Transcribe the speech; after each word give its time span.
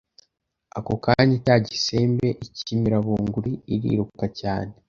Ako 0.77 0.93
kanya 1.03 1.35
cya 1.45 1.55
gisembe 1.67 2.27
ikimira 2.45 2.97
bunguri 3.05 3.51
iriruka 3.73 4.25
cyane 4.39 4.73